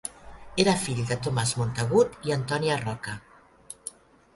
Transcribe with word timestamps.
Era 0.63 0.73
fill 0.85 1.01
de 1.11 1.19
Tomàs 1.27 1.53
Montagut 1.61 2.19
i 2.31 2.37
Antònia 2.41 2.83
Roca. 2.89 3.19